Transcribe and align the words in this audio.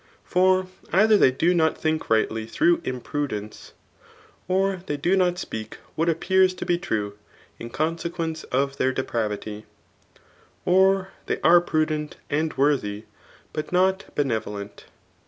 For 0.23 0.65
eitiier 0.87 1.19
they 1.19 1.29
do 1.29 1.53
not 1.53 1.77
think 1.77 2.09
rightly 2.09 2.47
through 2.47 2.81
imprudence; 2.83 3.73
ox 4.49 4.81
they 4.87 4.97
do 4.97 5.15
not 5.15 5.37
speak 5.37 5.77
what 5.93 6.09
appears 6.09 6.55
to 6.55 6.65
be 6.65 6.79
mw, 6.79 7.13
m 7.59 7.69
ooDfiequence 7.69 8.43
of 8.45 8.77
their 8.77 8.91
depravity 8.93 9.67
^ 10.17 10.19
or 10.65 11.09
they 11.27 11.39
are 11.41 11.61
pru« 11.61 11.85
dent 11.85 12.17
and. 12.31 12.51
worthy, 12.57 13.03
Mitiiot 13.53 14.15
benevolent. 14.15 14.85